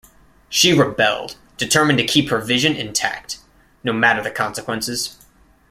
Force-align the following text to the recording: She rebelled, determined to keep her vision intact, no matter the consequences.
She 0.49 0.73
rebelled, 0.73 1.35
determined 1.57 1.99
to 1.99 2.07
keep 2.07 2.29
her 2.31 2.39
vision 2.39 2.75
intact, 2.75 3.37
no 3.83 3.93
matter 3.93 4.23
the 4.23 4.31
consequences. 4.31 5.15